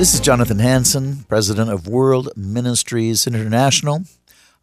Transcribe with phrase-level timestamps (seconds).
[0.00, 4.04] This is Jonathan Hansen, President of World Ministries International.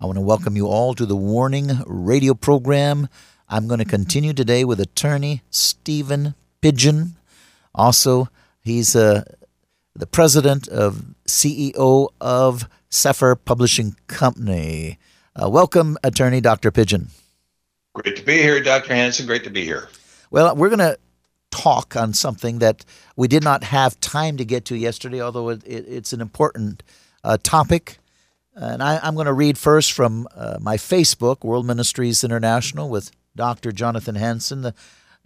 [0.02, 3.08] I want to welcome you all to the Warning Radio program.
[3.48, 7.18] I'm going to continue today with attorney Stephen Pidgeon.
[7.76, 8.30] Also,
[8.62, 9.26] he's uh,
[9.94, 14.98] the president of CEO of Sefer Publishing Company.
[15.40, 16.72] Uh, welcome, attorney Dr.
[16.72, 17.10] Pidgeon.
[17.94, 18.96] Great to be here, Dr.
[18.96, 19.28] Hansen.
[19.28, 19.88] Great to be here.
[20.32, 20.98] Well, we're going to
[21.52, 25.64] talk on something that we did not have time to get to yesterday, although it,
[25.66, 26.84] it, it's an important
[27.24, 27.98] uh, topic.
[28.56, 33.12] And I, am going to read first from uh, my Facebook, World Ministries International, with
[33.36, 33.72] Dr.
[33.72, 34.62] Jonathan Hansen.
[34.62, 34.74] The,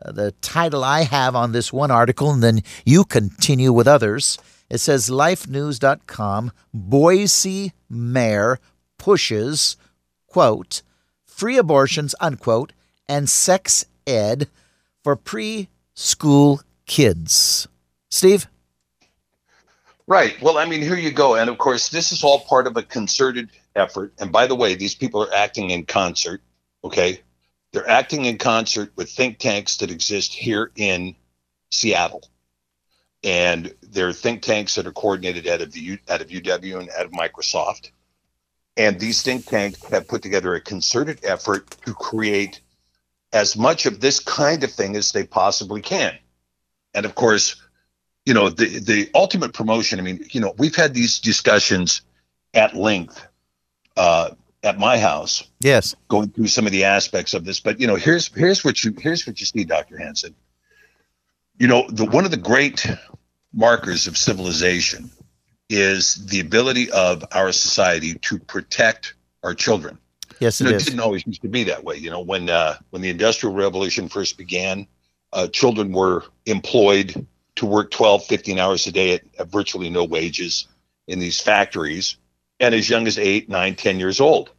[0.03, 4.38] uh, the title I have on this one article, and then you continue with others.
[4.69, 8.59] It says lifenews.com Boise mayor
[8.97, 9.78] pushes,
[10.28, 10.81] quote,
[11.25, 12.73] free abortions, unquote,
[13.08, 14.47] and sex ed
[15.03, 15.16] for
[15.96, 17.68] preschool kids.
[18.09, 18.47] Steve?
[20.07, 20.40] Right.
[20.41, 21.35] Well, I mean, here you go.
[21.35, 24.13] And of course, this is all part of a concerted effort.
[24.19, 26.41] And by the way, these people are acting in concert.
[26.84, 27.22] Okay.
[27.72, 31.16] They're acting in concert with think tanks that exist here in
[31.69, 32.28] Seattle.
[33.23, 37.06] And they're think tanks that are coordinated out of the out of UW and out
[37.06, 37.91] of Microsoft.
[38.75, 42.62] And these think tanks have put together a concerted effort to create
[43.34, 46.18] as much of this kind of thing as they possibly can.
[46.94, 47.56] And of course,
[48.25, 52.02] you know, the the ultimate promotion, I mean, you know, we've had these discussions
[52.53, 53.25] at length
[53.97, 54.31] uh,
[54.64, 55.44] at my house.
[55.59, 55.96] Yes.
[56.08, 58.94] Going through some of the aspects of this, but you know, here's here's what you
[58.97, 59.97] here's what you see, Dr.
[59.97, 60.36] Hansen.
[61.58, 62.86] You know, the one of the great
[63.53, 65.12] markers of civilization
[65.70, 69.97] is the ability of our society to protect our children.
[70.41, 71.96] Yes, you know, it, it didn't always used to be that way.
[71.97, 74.88] You know, when uh, when the Industrial Revolution first began,
[75.31, 80.03] uh, children were employed to work 12, 15 hours a day at, at virtually no
[80.03, 80.68] wages
[81.07, 82.18] in these factories
[82.59, 84.50] and as young as eight, nine, ten years old.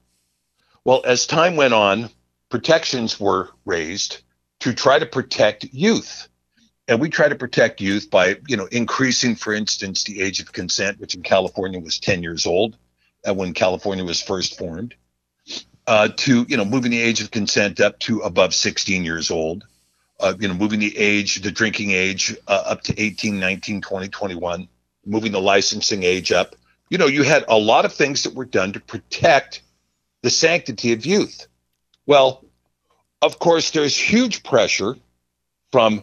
[0.84, 2.10] Well, as time went on,
[2.48, 4.22] protections were raised
[4.60, 6.28] to try to protect youth.
[6.86, 10.52] And we try to protect youth by, you know, increasing, for instance, the age of
[10.52, 12.76] consent, which in California was 10 years old
[13.26, 14.94] uh, when California was first formed,
[15.92, 19.64] uh, to, you know, moving the age of consent up to above 16 years old,
[20.20, 24.08] uh, you know, moving the age, the drinking age uh, up to 18, 19, 20,
[24.08, 24.68] 21,
[25.04, 26.56] moving the licensing age up
[26.92, 29.62] you know, you had a lot of things that were done to protect
[30.20, 31.46] the sanctity of youth.
[32.04, 32.44] Well,
[33.22, 34.96] of course, there's huge pressure
[35.70, 36.02] from,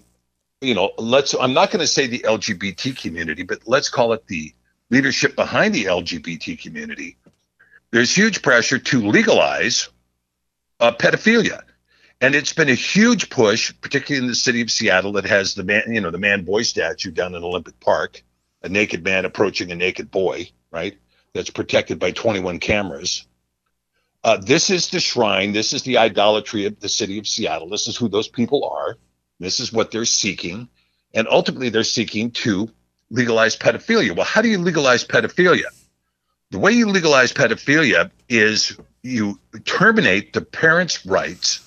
[0.62, 4.26] you know, let's, I'm not going to say the LGBT community, but let's call it
[4.26, 4.52] the
[4.90, 7.18] leadership behind the LGBT community.
[7.92, 9.90] There's huge pressure to legalize
[10.80, 11.62] uh, pedophilia.
[12.22, 15.64] And it's been a huge push, particularly in the city of Seattle, that has the
[15.64, 18.22] man, you know, the man boy statue down in Olympic Park,
[18.62, 20.98] a naked man approaching a naked boy right?
[21.34, 23.26] That's protected by 21 cameras.
[24.24, 25.54] Uh, this is the shrine.
[25.54, 27.70] This is the idolatry of the city of Seattle.
[27.70, 28.98] This is who those people are.
[29.40, 30.68] This is what they're seeking.
[31.14, 32.70] And ultimately, they're seeking to
[33.10, 34.16] legalize pedophilia.
[34.16, 35.64] Well, how do you legalize pedophilia?
[36.52, 41.62] The way you legalize pedophilia is you terminate the parents' rights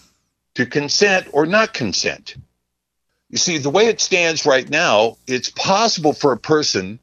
[0.54, 2.36] to consent or not consent.
[3.30, 6.98] You see, the way it stands right now, it's possible for a person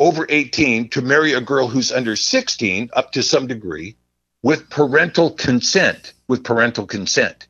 [0.00, 3.96] over 18 to marry a girl who's under 16 up to some degree
[4.42, 7.46] with parental consent with parental consent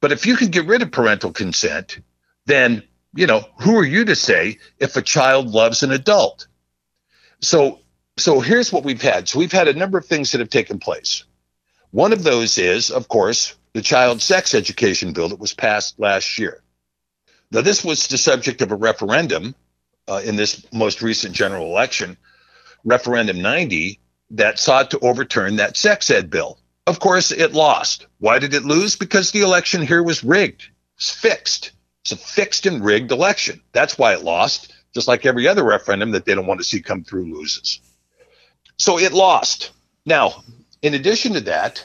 [0.00, 2.00] but if you can get rid of parental consent
[2.46, 2.82] then
[3.14, 6.48] you know who are you to say if a child loves an adult
[7.40, 7.79] so
[8.20, 10.78] so here's what we've had so we've had a number of things that have taken
[10.78, 11.24] place
[11.90, 16.38] one of those is of course the child sex education bill that was passed last
[16.38, 16.62] year.
[17.50, 19.54] Now, this was the subject of a referendum
[20.08, 22.16] uh, in this most recent general election,
[22.84, 23.98] referendum 90,
[24.30, 26.58] that sought to overturn that sex ed bill.
[26.86, 28.06] Of course, it lost.
[28.18, 28.96] Why did it lose?
[28.96, 31.72] Because the election here was rigged, it's fixed.
[32.02, 33.60] It's a fixed and rigged election.
[33.72, 36.80] That's why it lost, just like every other referendum that they don't want to see
[36.80, 37.80] come through loses.
[38.80, 39.72] So it lost.
[40.06, 40.42] Now,
[40.80, 41.84] in addition to that,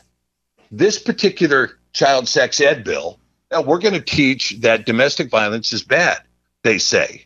[0.72, 3.20] this particular child sex ed bill,
[3.52, 6.20] now we're going to teach that domestic violence is bad,
[6.64, 7.26] they say.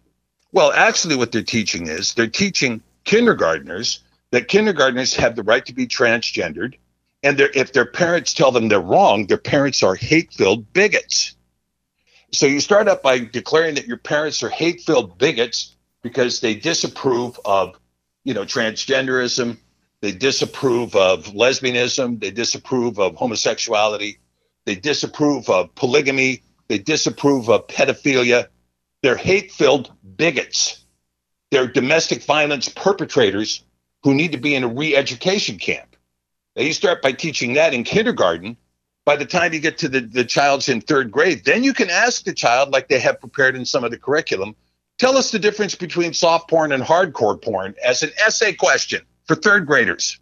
[0.52, 4.00] Well, actually, what they're teaching is they're teaching kindergartners
[4.32, 6.74] that kindergartners have the right to be transgendered.
[7.22, 11.36] And if their parents tell them they're wrong, their parents are hate filled bigots.
[12.32, 16.56] So you start up by declaring that your parents are hate filled bigots because they
[16.56, 17.79] disapprove of,
[18.30, 19.58] you know, transgenderism,
[20.02, 24.20] they disapprove of lesbianism, they disapprove of homosexuality,
[24.66, 28.46] they disapprove of polygamy, they disapprove of pedophilia.
[29.02, 30.86] They're hate filled bigots.
[31.50, 33.64] They're domestic violence perpetrators
[34.04, 35.96] who need to be in a re education camp.
[36.56, 38.58] Now, you start by teaching that in kindergarten.
[39.06, 41.90] By the time you get to the, the child's in third grade, then you can
[41.90, 44.56] ask the child, like they have prepared in some of the curriculum,
[45.00, 49.36] tell us the difference between soft porn and hardcore porn as an essay question for
[49.36, 50.20] third graders.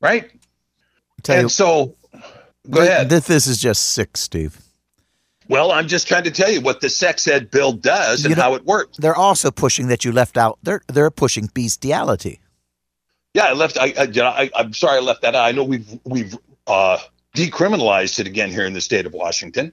[0.00, 0.30] Right?
[1.28, 1.94] and you, so,
[2.68, 3.08] go th- ahead.
[3.10, 4.60] Th- this is just sick, Steve.
[5.48, 8.36] Well, I'm just trying to tell you what the sex ed bill does and You
[8.36, 8.96] know- how it works.
[8.96, 10.58] They're also pushing that you left out.
[10.62, 12.40] They're they're pushing bestiality.
[13.34, 13.78] Yeah, I left.
[13.78, 15.44] I, I, you know, I I'm sorry I left that out.
[15.44, 16.36] I know we've we've
[16.66, 16.98] uh,
[17.36, 19.72] decriminalized it again here in the state of Washington,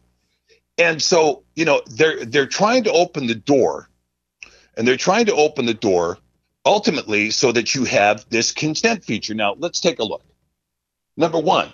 [0.77, 3.88] and so you know they're they're trying to open the door,
[4.79, 6.17] and they're trying to open the door
[6.65, 9.33] ultimately so that you have this consent feature.
[9.33, 10.23] Now let's take a look.
[11.17, 11.73] Number one,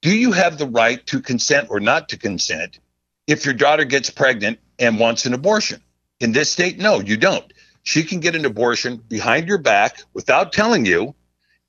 [0.00, 2.78] do you have the right to consent or not to consent
[3.26, 5.82] if your daughter gets pregnant and wants an abortion?
[6.20, 7.52] In this state, no, you don't.
[7.82, 11.16] She can get an abortion behind your back without telling you,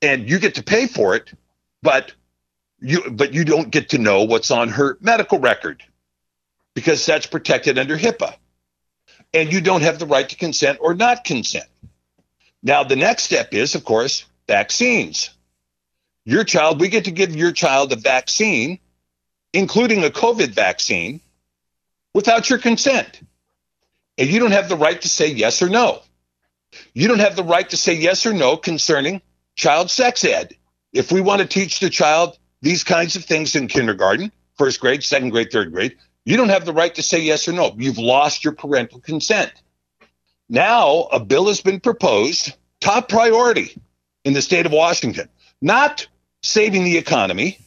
[0.00, 1.32] and you get to pay for it,
[1.82, 2.12] but
[2.78, 5.82] you but you don't get to know what's on her medical record
[6.72, 8.36] because that's protected under HIPAA.
[9.34, 11.66] And you don't have the right to consent or not consent.
[12.62, 15.30] Now, the next step is, of course, vaccines.
[16.24, 18.78] Your child, we get to give your child a vaccine,
[19.52, 21.20] including a COVID vaccine,
[22.14, 23.20] without your consent.
[24.18, 26.02] And you don't have the right to say yes or no.
[26.94, 29.22] You don't have the right to say yes or no concerning
[29.54, 30.54] child sex ed.
[30.92, 35.04] If we want to teach the child these kinds of things in kindergarten, first grade,
[35.04, 35.96] second grade, third grade,
[36.26, 37.74] you don't have the right to say yes or no.
[37.78, 39.52] You've lost your parental consent.
[40.48, 43.80] Now, a bill has been proposed, top priority
[44.24, 45.28] in the state of Washington,
[45.62, 46.06] not
[46.42, 47.58] saving the economy,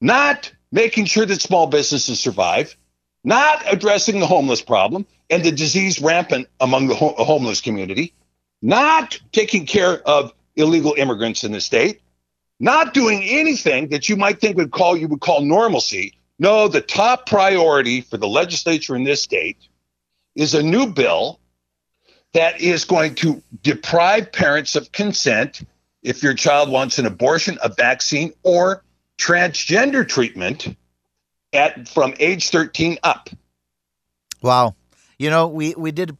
[0.00, 2.76] not making sure that small businesses survive,
[3.24, 8.14] not addressing the homeless problem and the disease rampant among the ho- homeless community,
[8.62, 12.00] not taking care of illegal immigrants in the state,
[12.58, 16.14] not doing anything that you might think would call you would call normalcy.
[16.42, 19.58] No, the top priority for the legislature in this state
[20.34, 21.38] is a new bill
[22.32, 25.62] that is going to deprive parents of consent
[26.02, 28.82] if your child wants an abortion, a vaccine, or
[29.18, 30.76] transgender treatment
[31.52, 33.30] at from age 13 up.
[34.42, 34.74] Wow.
[35.20, 36.16] You know, we, we did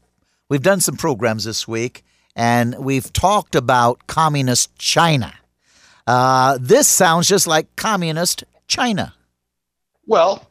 [0.48, 2.04] we've done some programs this week
[2.36, 5.34] and we've talked about communist China.
[6.06, 9.14] Uh, this sounds just like communist China.
[10.12, 10.46] Well,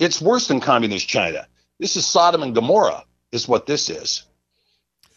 [0.00, 1.46] it's worse than communist China.
[1.78, 4.24] This is Sodom and Gomorrah, is what this is.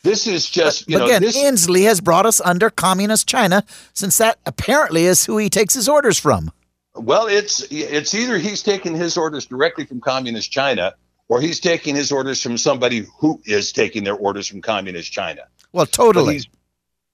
[0.03, 3.63] This is just, you but know, again, this, Inslee has brought us under communist China
[3.93, 6.51] since that apparently is who he takes his orders from.
[6.93, 10.93] well, it's it's either he's taking his orders directly from communist China
[11.27, 15.41] or he's taking his orders from somebody who is taking their orders from communist China.
[15.71, 16.35] Well, totally.
[16.35, 16.47] he's,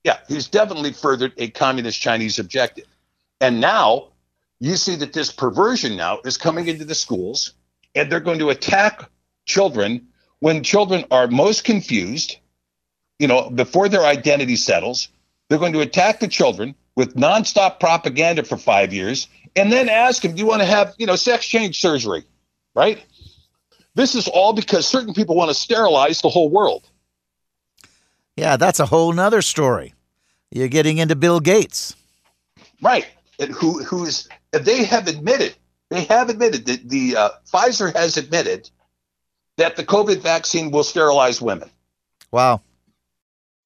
[0.04, 2.88] yeah, he's definitely furthered a communist Chinese objective.
[3.40, 4.10] And now
[4.64, 7.54] you see that this perversion now is coming into the schools
[7.96, 9.10] and they're going to attack
[9.46, 10.08] children
[10.40, 12.38] when children are most confused,
[13.20, 15.10] you know, before their identity settles.
[15.50, 19.28] They're going to attack the children with nonstop propaganda for five years
[19.58, 22.24] and then ask them, do you want to have, you know, sex change surgery?
[22.74, 23.04] Right?
[23.96, 26.90] This is all because certain people want to sterilize the whole world.
[28.38, 29.94] Yeah, that's a whole nother story.
[30.52, 31.98] You're getting into Bill Gates.
[32.82, 33.06] Right.
[33.44, 35.56] And who who's they have admitted
[35.90, 38.70] they have admitted that the uh, Pfizer has admitted
[39.58, 41.70] that the COVID vaccine will sterilize women.
[42.32, 42.62] Wow.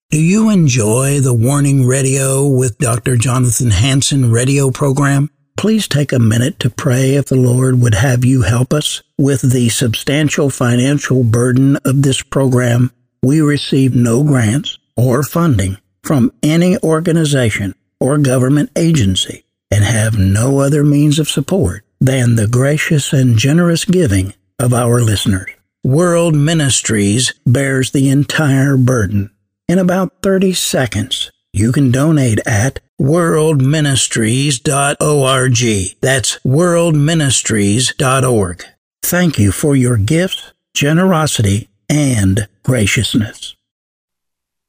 [0.10, 3.15] Do you enjoy the Warning Radio with Dr.
[3.15, 5.29] Jonathan Hansen radio program?
[5.57, 9.41] please take a minute to pray if the Lord would have you help us with
[9.41, 12.91] the substantial financial burden of this program.
[13.24, 20.59] We receive no grants or funding from any organization or government agency and have no
[20.59, 25.51] other means of support than the gracious and generous giving of our listeners.
[25.83, 29.29] World Ministries bears the entire burden.
[29.67, 35.97] In about 30 seconds, you can donate at worldministries.org.
[36.01, 38.65] That's worldministries.org.
[39.03, 43.55] Thank you for your gifts, generosity, and graciousness.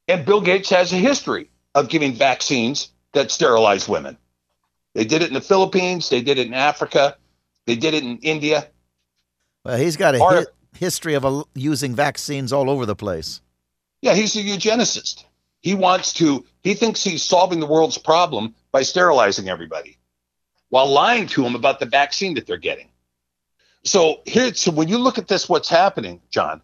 [0.07, 4.17] And Bill Gates has a history of giving vaccines that sterilize women.
[4.99, 7.17] They did it in the Philippines, they did it in Africa,
[7.67, 8.67] they did it in India.
[9.65, 13.41] Well, he's got a hi- history of a, using vaccines all over the place.
[14.03, 15.23] Yeah, he's a eugenicist.
[15.61, 19.99] He wants to, he thinks he's solving the world's problem by sterilizing everybody
[20.71, 22.89] while lying to them about the vaccine that they're getting.
[23.85, 26.61] So here, so when you look at this, what's happening, John,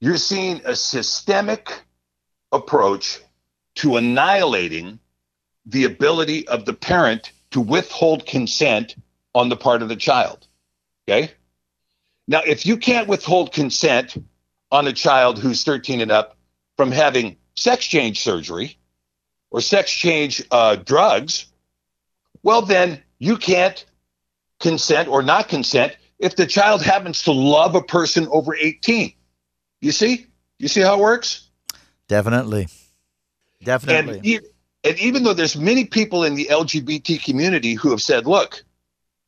[0.00, 1.82] you're seeing a systemic
[2.52, 3.20] approach
[3.74, 4.98] to annihilating
[5.66, 8.96] the ability of the parent to withhold consent
[9.34, 10.46] on the part of the child.
[11.08, 11.32] Okay.
[12.28, 14.16] Now, if you can't withhold consent
[14.70, 16.36] on a child who's 13 and up
[16.76, 18.78] from having sex change surgery
[19.50, 21.46] or sex change uh, drugs,
[22.42, 23.84] well, then you can't
[24.60, 29.12] consent or not consent if the child happens to love a person over 18.
[29.80, 30.26] You see?
[30.58, 31.48] You see how it works?
[32.06, 32.68] Definitely.
[33.62, 34.36] Definitely.
[34.36, 34.44] And,
[34.82, 38.64] and even though there's many people in the LGBT community who have said, look,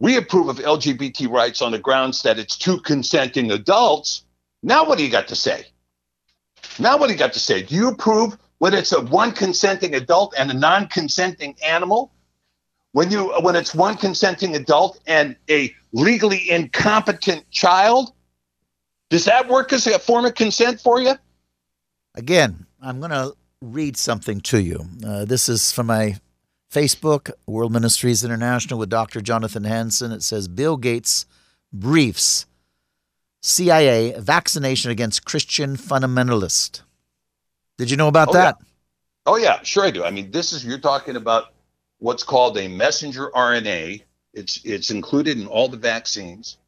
[0.00, 4.24] we approve of LGBT rights on the grounds that it's two consenting adults.
[4.62, 5.66] Now, what do you got to say?
[6.78, 7.62] Now, what do you got to say?
[7.62, 12.12] Do you approve when it's a one consenting adult and a non consenting animal?
[12.92, 18.12] When you when it's one consenting adult and a legally incompetent child,
[19.10, 21.14] does that work as a form of consent for you?
[22.14, 24.86] Again, I'm going to read something to you.
[25.06, 26.16] Uh, this is from my
[26.70, 29.20] Facebook, World Ministries International, with Dr.
[29.20, 30.10] Jonathan Hansen.
[30.10, 31.26] It says Bill Gates
[31.72, 32.46] briefs
[33.40, 36.82] CIA vaccination against Christian fundamentalist.
[37.78, 38.56] Did you know about oh, that?
[38.58, 38.66] Yeah.
[39.24, 40.04] Oh yeah, sure I do.
[40.04, 41.52] I mean, this is you're talking about
[41.98, 44.02] what's called a messenger RNA.
[44.34, 46.58] It's it's included in all the vaccines,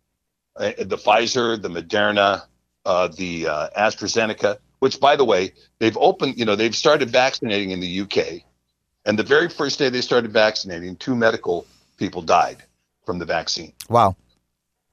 [0.56, 2.44] uh, the Pfizer, the Moderna,
[2.84, 4.58] uh, the uh, AstraZeneca.
[4.80, 6.38] Which, by the way, they've opened.
[6.38, 8.42] You know, they've started vaccinating in the UK,
[9.04, 11.66] and the very first day they started vaccinating, two medical
[11.96, 12.62] people died
[13.06, 13.72] from the vaccine.
[13.88, 14.16] Wow.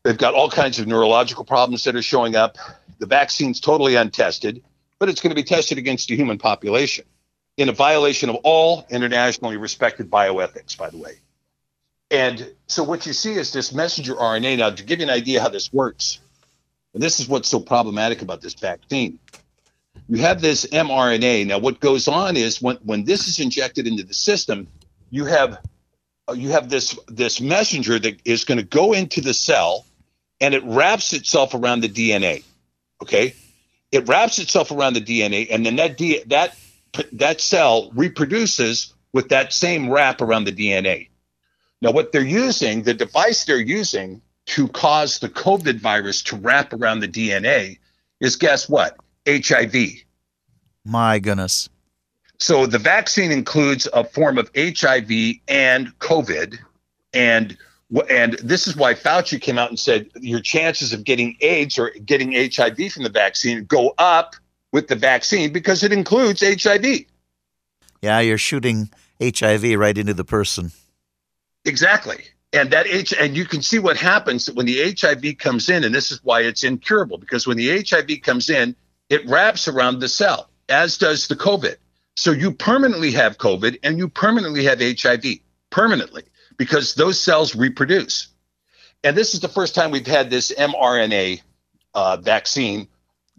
[0.03, 2.57] They've got all kinds of neurological problems that are showing up.
[2.99, 4.63] The vaccine's totally untested,
[4.99, 7.05] but it's going to be tested against the human population
[7.57, 11.19] in a violation of all internationally respected bioethics, by the way.
[12.09, 14.57] And so what you see is this messenger RNA.
[14.57, 16.19] Now, to give you an idea how this works,
[16.93, 19.19] and this is what's so problematic about this vaccine.
[20.11, 21.47] You have this mRNA.
[21.47, 24.67] Now, what goes on is when, when this is injected into the system,
[25.09, 25.57] you have
[26.27, 29.85] uh, you have this this messenger that is going to go into the cell
[30.41, 32.43] and it wraps itself around the DNA.
[33.01, 33.33] Okay,
[33.93, 36.57] it wraps itself around the DNA, and then that D, that
[37.13, 41.07] that cell reproduces with that same wrap around the DNA.
[41.81, 46.73] Now, what they're using, the device they're using to cause the COVID virus to wrap
[46.73, 47.79] around the DNA
[48.19, 48.97] is guess what?
[49.27, 49.75] HIV.
[50.85, 51.69] My goodness.
[52.39, 55.11] So the vaccine includes a form of HIV
[55.47, 56.57] and COVID,
[57.13, 57.57] and
[58.09, 61.91] and this is why Fauci came out and said your chances of getting AIDS or
[62.05, 64.35] getting HIV from the vaccine go up
[64.71, 67.01] with the vaccine because it includes HIV.
[68.01, 68.89] Yeah, you're shooting
[69.21, 70.71] HIV right into the person.
[71.65, 72.23] Exactly.
[72.53, 75.93] And that H and you can see what happens when the HIV comes in, and
[75.93, 78.75] this is why it's incurable, because when the HIV comes in,
[79.11, 81.75] it wraps around the cell, as does the COVID.
[82.15, 85.25] So you permanently have COVID and you permanently have HIV.
[85.69, 86.23] Permanently
[86.57, 88.27] because those cells reproduce.
[89.03, 91.41] And this is the first time we've had this mRNA
[91.93, 92.87] uh, vaccine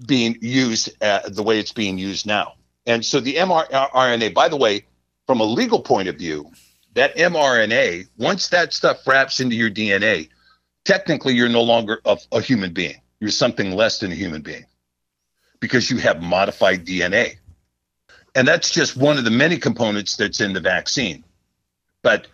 [0.06, 2.54] being used uh, the way it's being used now.
[2.86, 4.84] And so the mRNA, by the way,
[5.26, 6.50] from a legal point of view,
[6.94, 10.28] that mRNA, once that stuff wraps into your DNA,
[10.84, 13.00] technically you're no longer a, a human being.
[13.20, 14.64] You're something less than a human being
[15.62, 17.36] because you have modified DNA.
[18.34, 21.22] And that's just one of the many components that's in the vaccine.
[22.02, 22.26] But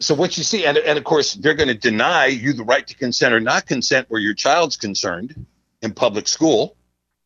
[0.00, 2.86] so what you see, and, and of course, they're going to deny you the right
[2.86, 5.44] to consent or not consent where your child's concerned
[5.82, 6.74] in public school.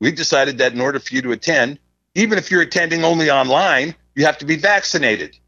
[0.01, 1.79] We've decided that in order for you to attend,
[2.17, 5.39] even if you're attending only online, you have to be vaccinated.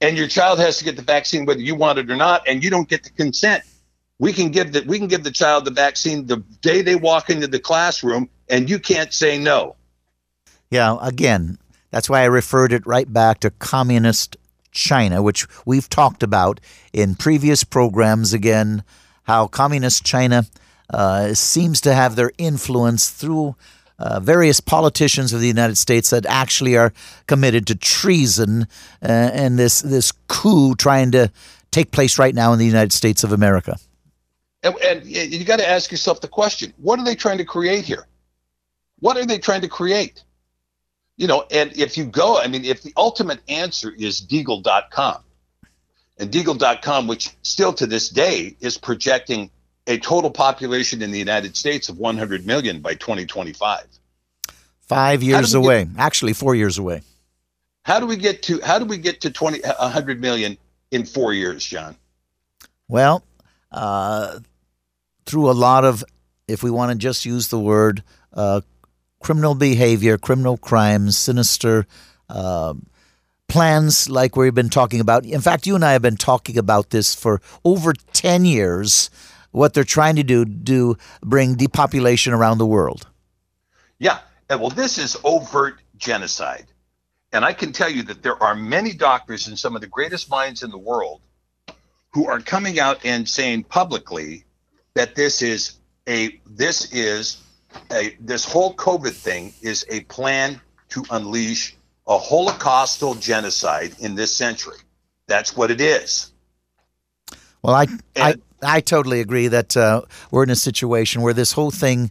[0.00, 2.62] and your child has to get the vaccine whether you want it or not, and
[2.62, 3.64] you don't get the consent.
[4.18, 7.28] We can give the we can give the child the vaccine the day they walk
[7.28, 9.76] into the classroom, and you can't say no.
[10.70, 11.58] Yeah, again,
[11.90, 14.36] that's why I referred it right back to communist
[14.72, 16.60] China, which we've talked about
[16.92, 18.32] in previous programs.
[18.32, 18.82] Again,
[19.24, 20.46] how communist China
[20.90, 23.56] uh, seems to have their influence through
[23.98, 26.92] uh, various politicians of the United States that actually are
[27.26, 28.66] committed to treason
[29.02, 31.30] uh, and this this coup trying to
[31.70, 33.78] take place right now in the United States of America.
[34.62, 37.84] And, and you got to ask yourself the question: What are they trying to create
[37.84, 38.06] here?
[39.00, 40.22] What are they trying to create?
[41.16, 45.22] You know, and if you go, I mean, if the ultimate answer is Deagle.com,
[46.18, 49.50] and Deagle.com, which still to this day is projecting
[49.86, 53.86] a total population in the United States of 100 million by 2025.
[54.80, 57.02] Five years away, get, actually four years away.
[57.84, 60.56] How do we get to how do we get to 20 100 million
[60.90, 61.96] in four years, John?
[62.88, 63.24] Well,
[63.76, 64.40] uh,
[65.26, 66.02] through a lot of,
[66.48, 68.02] if we want to just use the word,
[68.32, 68.62] uh,
[69.20, 71.86] criminal behavior, criminal crimes, sinister.
[72.28, 72.74] Uh,
[73.48, 75.24] plans like we've been talking about.
[75.24, 79.08] In fact, you and I have been talking about this for over 10 years
[79.52, 83.06] what they're trying to do to bring depopulation around the world.
[83.98, 84.18] Yeah.
[84.50, 86.66] Well, this is overt genocide.
[87.32, 90.28] And I can tell you that there are many doctors and some of the greatest
[90.30, 91.20] minds in the world
[92.16, 94.42] who are coming out and saying publicly
[94.94, 97.42] that this is a this is
[97.92, 100.58] a this whole COVID thing is a plan
[100.88, 101.76] to unleash
[102.08, 104.78] a holocaustal genocide in this century.
[105.26, 106.32] That's what it is.
[107.60, 108.00] Well, I, and,
[108.62, 112.10] I I totally agree that uh, we're in a situation where this whole thing,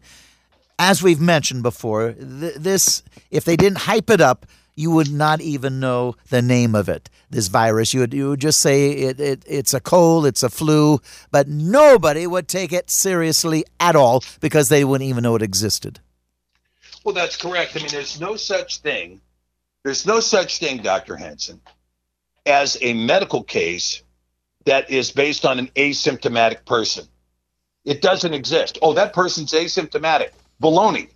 [0.78, 5.42] as we've mentioned before, th- this if they didn't hype it up, you would not
[5.42, 7.10] even know the name of it.
[7.30, 10.50] This virus, you would you would just say it, it it's a cold, it's a
[10.50, 11.00] flu,
[11.32, 16.00] but nobody would take it seriously at all because they wouldn't even know it existed.
[17.04, 17.76] Well, that's correct.
[17.76, 19.22] I mean, there's no such thing.
[19.84, 21.16] There's no such thing, Dr.
[21.16, 21.62] Hansen,
[22.46, 24.02] as a medical case
[24.66, 27.06] that is based on an asymptomatic person.
[27.86, 28.80] It doesn't exist.
[28.82, 30.32] Oh, that person's asymptomatic.
[30.62, 31.10] Baloney.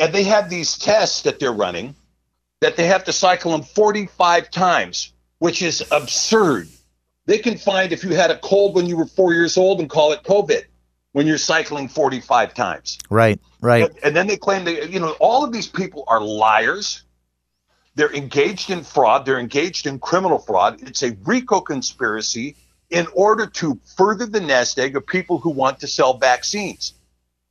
[0.00, 1.94] And they have these tests that they're running
[2.60, 6.68] that they have to cycle them 45 times, which is absurd.
[7.26, 9.88] They can find if you had a cold when you were four years old and
[9.88, 10.64] call it COVID
[11.12, 12.98] when you're cycling 45 times.
[13.10, 13.84] Right, right.
[13.84, 17.02] And, and then they claim that, you know, all of these people are liars.
[17.94, 19.26] They're engaged in fraud.
[19.26, 20.80] They're engaged in criminal fraud.
[20.82, 22.56] It's a RICO conspiracy
[22.90, 26.94] in order to further the nest egg of people who want to sell vaccines.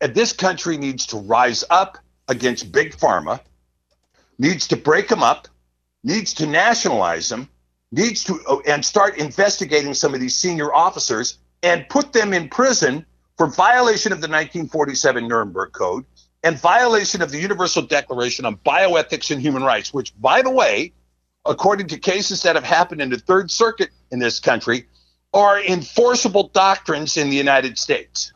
[0.01, 3.39] And this country needs to rise up against big pharma,
[4.39, 5.47] needs to break them up,
[6.03, 7.49] needs to nationalize them,
[7.91, 12.49] needs to oh, and start investigating some of these senior officers and put them in
[12.49, 13.05] prison
[13.37, 16.05] for violation of the 1947 Nuremberg Code,
[16.43, 20.93] and violation of the Universal Declaration on Bioethics and Human Rights, which, by the way,
[21.45, 24.87] according to cases that have happened in the Third Circuit in this country,
[25.33, 28.33] are enforceable doctrines in the United States.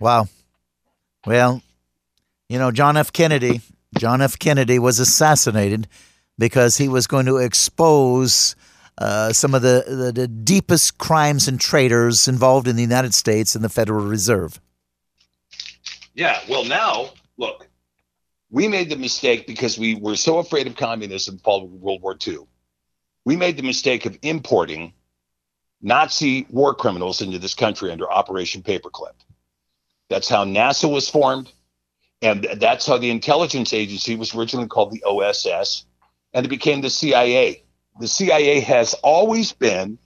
[0.00, 0.28] Wow.
[1.26, 1.62] Well,
[2.48, 3.12] you know, John F.
[3.12, 3.60] Kennedy,
[3.96, 4.38] John F.
[4.38, 5.88] Kennedy was assassinated
[6.38, 8.54] because he was going to expose
[8.98, 13.54] uh, some of the, the, the deepest crimes and traitors involved in the United States
[13.54, 14.60] and the Federal Reserve.
[16.14, 16.40] Yeah.
[16.48, 17.68] Well, now look,
[18.50, 22.40] we made the mistake because we were so afraid of communism following World War II.
[23.24, 24.92] We made the mistake of importing
[25.80, 29.14] Nazi war criminals into this country under Operation Paperclip.
[30.08, 31.52] That's how NASA was formed.
[32.20, 35.84] And that's how the intelligence agency was originally called the OSS,
[36.32, 37.62] and it became the CIA.
[38.00, 39.98] The CIA has always been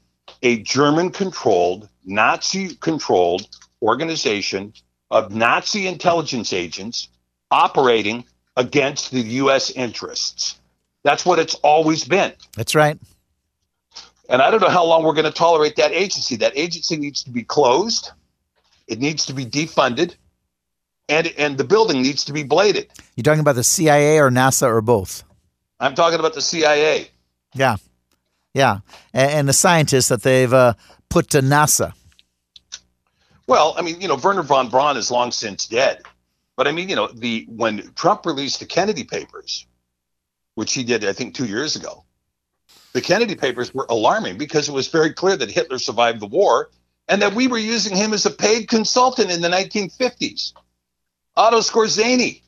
[0.43, 3.49] a German controlled, Nazi controlled
[3.81, 4.73] organization
[5.11, 7.09] of Nazi intelligence agents
[7.51, 8.25] operating
[8.57, 9.71] against the U.S.
[9.71, 10.61] interests.
[11.05, 12.33] That's what it's always been.
[12.57, 12.99] That's right.
[14.29, 16.37] And I don't know how long we're going to tolerate that agency.
[16.37, 18.11] That agency needs to be closed.
[18.87, 20.17] It needs to be defunded,
[21.13, 22.89] and and the building needs to be bladed.
[23.17, 25.25] You're talking about the CIA or NASA or both?
[25.79, 27.09] I'm talking about the CIA.
[27.55, 27.77] Yeah,
[28.55, 28.79] yeah,
[29.13, 30.75] and, and the scientists that they've uh,
[31.09, 31.93] put to NASA.
[33.47, 36.03] Well, I mean, you know, Wernher von Braun is long since dead.
[36.57, 39.67] But I mean, you know, the when Trump released the Kennedy papers,
[40.55, 42.05] which he did, I think, two years ago,
[42.93, 46.71] the Kennedy papers were alarming because it was very clear that Hitler survived the war
[47.09, 50.53] and that we were using him as a paid consultant in the 1950s.
[51.37, 52.43] Otto Skorzeny.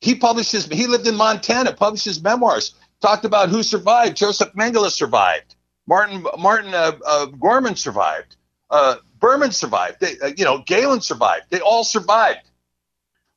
[0.00, 4.16] he published his, he lived in Montana, published his memoirs, talked about who survived.
[4.16, 5.54] Joseph Mengele survived.
[5.86, 8.36] Martin Martin uh, uh, Gorman survived.
[8.70, 9.98] Uh, Berman survived.
[10.00, 11.46] They, uh, you know, Gehlen survived.
[11.50, 12.40] They all survived.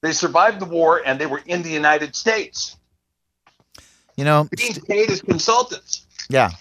[0.01, 2.77] They survived the war, and they were in the United States.
[4.15, 6.05] You know, being paid as consultants.
[6.29, 6.51] Yeah.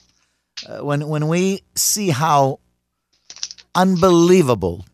[0.67, 2.61] Uh, when when we see how
[3.75, 4.87] unbelievable,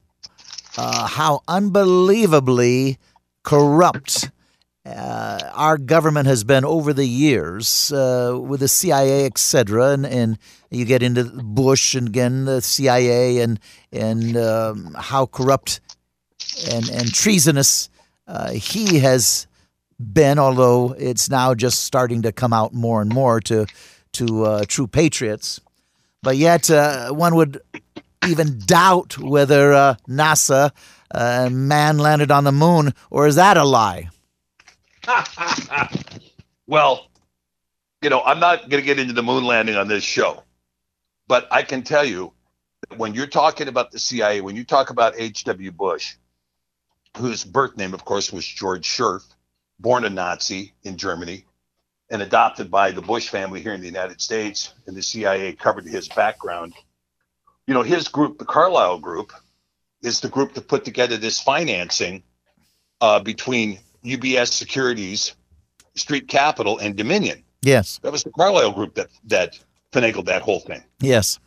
[0.77, 2.99] uh, how unbelievably
[3.49, 4.31] corrupt
[4.85, 10.39] uh, our government has been over the years uh, with the CIA, etc., and, and
[10.71, 13.59] you get into Bush and again the CIA and
[13.91, 15.81] and um, how corrupt
[16.71, 17.89] and and treasonous
[18.27, 19.47] uh, he has
[19.99, 23.67] been, although it's now just starting to come out more and more to
[24.13, 25.61] to uh, true patriots.
[26.23, 27.61] But yet, uh, one would
[28.27, 30.71] even doubt whether uh, NASA
[31.11, 34.09] uh, man landed on the moon, or is that a lie?
[36.67, 37.09] well,
[38.03, 40.43] you know, I'm not going to get into the moon landing on this show,
[41.27, 42.33] but I can tell you
[42.97, 45.73] when you're talking about the CIA, when you talk about H.W.
[45.73, 46.15] Bush,
[47.17, 49.25] whose birth name, of course, was George Scherf,
[49.79, 51.45] born a Nazi in Germany
[52.11, 55.87] and adopted by the Bush family here in the United States, and the CIA covered
[55.87, 56.75] his background.
[57.67, 59.33] You know, his group, the Carlyle Group,
[60.03, 62.23] is the group that put together this financing
[63.01, 65.35] uh, between UBS Securities,
[65.95, 67.45] Street Capital, and Dominion.
[67.63, 69.59] Yes, that was the Carlyle Group that that
[69.93, 70.83] finagled that whole thing.
[71.01, 71.41] Yes,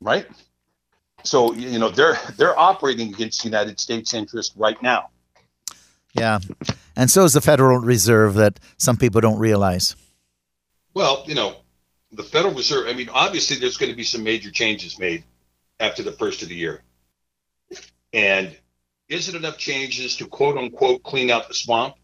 [0.00, 0.26] right.
[1.24, 5.10] So you know they're they're operating against United States interest right now.
[6.14, 6.38] Yeah,
[6.94, 9.96] and so is the Federal Reserve that some people don't realize.
[10.94, 11.56] Well, you know,
[12.12, 12.86] the Federal Reserve.
[12.86, 15.24] I mean, obviously, there's going to be some major changes made
[15.80, 16.82] after the first of the year,
[18.12, 18.56] and
[19.08, 21.94] is it enough changes to quote unquote clean out the swamp?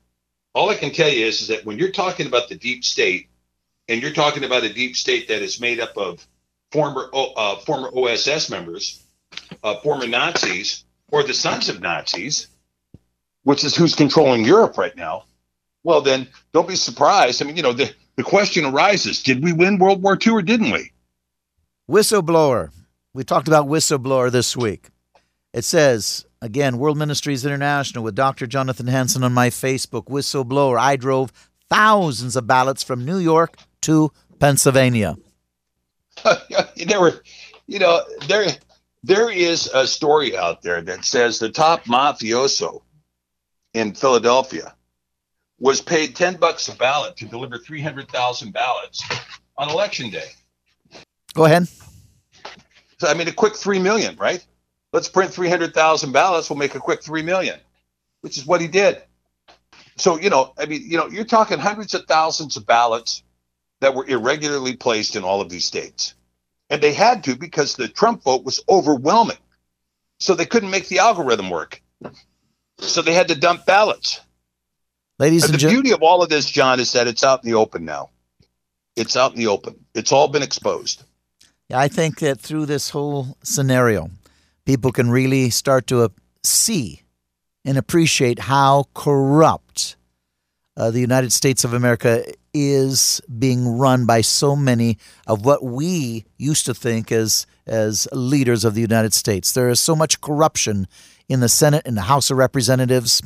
[0.55, 3.29] All I can tell you is, is that when you're talking about the deep state,
[3.89, 6.27] and you're talking about a deep state that is made up of
[6.71, 9.03] former uh, former OSS members
[9.63, 12.49] uh, former Nazis or the sons of Nazis,
[13.45, 15.25] which is who's controlling Europe right now,
[15.85, 17.43] well, then don't be surprised.
[17.43, 20.43] I mean, you know, the, the question arises did we win World War II or
[20.43, 20.93] didn't we?
[21.91, 22.71] Whistleblower.
[23.15, 24.89] We talked about whistleblower this week.
[25.53, 28.47] It says, again, World Ministries International with Dr.
[28.47, 30.79] Jonathan Hansen on my Facebook, whistleblower.
[30.79, 31.33] I drove
[31.69, 35.17] thousands of ballots from New York to Pennsylvania.
[36.87, 37.23] there were,
[37.67, 38.47] you know, there
[39.03, 42.83] there is a story out there that says the top mafioso
[43.75, 44.75] in Philadelphia
[45.59, 49.03] was paid 10 bucks a ballot to deliver 300,000 ballots
[49.57, 50.29] on election day.
[51.35, 51.69] Go ahead.
[52.99, 54.45] So, I mean, a quick 3 million, right?
[54.93, 56.51] Let's print 300,000 ballots.
[56.51, 57.59] We'll make a quick 3 million,
[58.21, 59.03] which is what he did.
[59.97, 63.23] So, you know, I mean, you know, you're talking hundreds of thousands of ballots
[63.81, 66.15] that were irregularly placed in all of these states.
[66.71, 69.37] And they had to because the Trump vote was overwhelming.
[70.21, 71.83] So they couldn't make the algorithm work.
[72.79, 74.21] So they had to dump ballots.
[75.19, 77.51] Ladies and, and the beauty of all of this, John, is that it's out in
[77.51, 78.11] the open now.
[78.97, 79.85] It's out in the open.
[79.95, 81.03] It's all been exposed.
[81.69, 84.11] Yeah, I think that through this whole scenario,
[84.65, 86.09] people can really start to uh,
[86.43, 87.03] see
[87.65, 89.97] and appreciate how corrupt
[90.77, 96.25] uh, the United States of America is being run by so many of what we
[96.39, 99.53] used to think as as leaders of the United States.
[99.53, 100.89] There is so much corruption
[101.29, 103.23] in the Senate and the House of Representatives.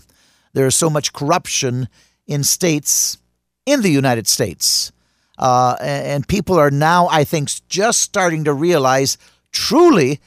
[0.52, 1.88] There is so much corruption
[2.26, 3.18] in states
[3.64, 4.92] in the United States.
[5.38, 9.18] Uh, and people are now, I think, just starting to realize
[9.52, 10.20] truly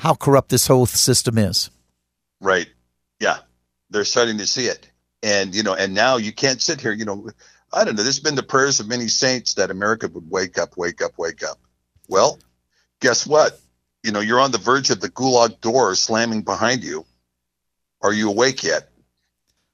[0.00, 1.68] how corrupt this whole system is.
[2.40, 2.68] Right.
[3.20, 3.36] Yeah.
[3.90, 4.90] They're starting to see it.
[5.22, 7.28] And, you know, and now you can't sit here, you know,
[7.72, 8.02] I don't know.
[8.02, 11.12] This has been the prayers of many saints that America would wake up, wake up,
[11.18, 11.58] wake up.
[12.08, 12.38] Well,
[13.00, 13.60] guess what?
[14.02, 17.04] You know, you're on the verge of the gulag door slamming behind you.
[18.00, 18.88] Are you awake yet?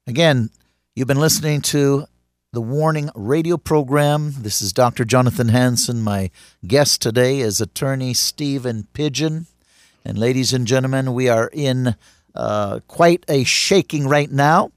[0.08, 0.50] Again,
[0.96, 2.06] you've been listening to
[2.52, 4.32] the Warning radio program.
[4.38, 5.04] This is Dr.
[5.04, 6.02] Jonathan Hansen.
[6.02, 6.32] My
[6.66, 9.46] guest today is attorney Stephen Pidgeon.
[10.06, 11.96] And ladies and gentlemen, we are in
[12.32, 14.70] uh, quite a shaking right now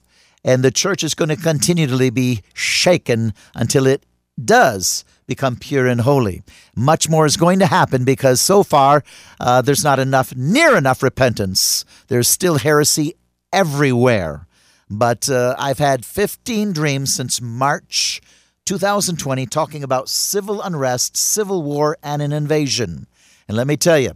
[0.43, 4.07] and the church is going to continually be shaken until it
[4.43, 6.41] does become pure and holy.
[6.75, 9.03] Much more is going to happen because so far
[9.39, 11.85] uh, there's not enough, near enough repentance.
[12.07, 13.13] There's still heresy
[13.53, 14.47] everywhere.
[14.89, 18.19] But uh, I've had 15 dreams since March
[18.65, 23.05] 2020 talking about civil unrest, civil war, and an invasion.
[23.47, 24.13] And let me tell you,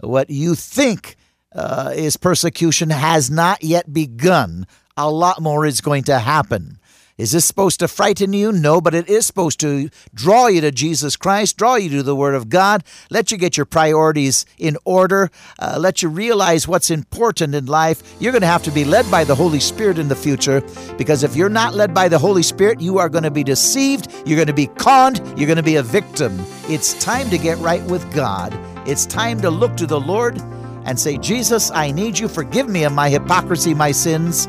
[0.00, 1.16] what you think
[1.54, 6.78] uh, is persecution has not yet begun a lot more is going to happen.
[7.18, 8.52] Is this supposed to frighten you?
[8.52, 12.14] No, but it is supposed to draw you to Jesus Christ, draw you to the
[12.14, 16.90] Word of God, let you get your priorities in order, uh, let you realize what's
[16.90, 18.02] important in life.
[18.20, 20.62] You're going to have to be led by the Holy Spirit in the future
[20.98, 24.12] because if you're not led by the Holy Spirit, you are going to be deceived,
[24.26, 26.38] you're going to be conned, you're going to be a victim.
[26.68, 28.52] It's time to get right with God.
[28.86, 30.40] It's time to look to the Lord
[30.84, 32.28] and say, Jesus, I need you.
[32.28, 34.48] Forgive me of my hypocrisy, my sins.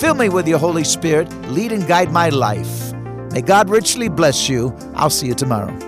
[0.00, 1.30] Fill me with your Holy Spirit.
[1.48, 2.92] Lead and guide my life.
[3.32, 4.76] May God richly bless you.
[4.94, 5.87] I'll see you tomorrow.